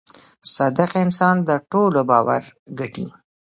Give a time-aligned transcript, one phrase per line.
[0.55, 2.43] •صادق انسان د ټولو باور
[2.79, 3.07] ګټي.